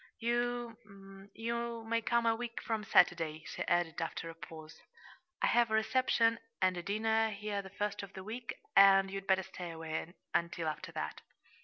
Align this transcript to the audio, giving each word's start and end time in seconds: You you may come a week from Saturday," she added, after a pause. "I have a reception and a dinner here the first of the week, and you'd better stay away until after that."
You 0.17 1.29
you 1.35 1.83
may 1.83 2.01
come 2.01 2.25
a 2.25 2.35
week 2.35 2.59
from 2.59 2.83
Saturday," 2.83 3.43
she 3.45 3.61
added, 3.67 4.01
after 4.01 4.31
a 4.31 4.33
pause. 4.33 4.81
"I 5.43 5.45
have 5.45 5.69
a 5.69 5.75
reception 5.75 6.39
and 6.59 6.75
a 6.75 6.81
dinner 6.81 7.29
here 7.29 7.61
the 7.61 7.69
first 7.69 8.01
of 8.01 8.13
the 8.13 8.23
week, 8.23 8.55
and 8.75 9.11
you'd 9.11 9.27
better 9.27 9.43
stay 9.43 9.69
away 9.69 10.11
until 10.33 10.67
after 10.69 10.91
that." 10.93 11.21